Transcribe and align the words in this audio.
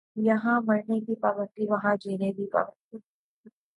یہاں 0.17 0.59
مرنے 0.61 0.99
کی 0.99 1.15
پابندی 1.15 1.65
وہاں 1.67 1.95
جینے 1.95 2.31
کی 2.31 2.45
پابندی 2.45 2.97